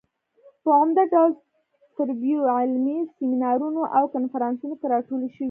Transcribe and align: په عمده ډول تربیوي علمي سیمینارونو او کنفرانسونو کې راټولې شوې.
په 0.63 0.69
عمده 0.79 1.03
ډول 1.13 1.31
تربیوي 1.97 2.49
علمي 2.57 2.99
سیمینارونو 3.17 3.81
او 3.97 4.03
کنفرانسونو 4.15 4.73
کې 4.79 4.87
راټولې 4.93 5.27
شوې. 5.35 5.39